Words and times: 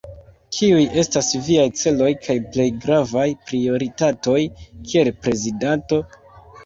Kiuj 0.59 0.85
estas 1.01 1.27
viaj 1.49 1.65
celoj 1.81 2.09
kaj 2.23 2.37
plej 2.55 2.67
gravaj 2.85 3.27
prioritatoj 3.51 4.37
kiel 4.73 5.13
prezidanto? 5.27 6.01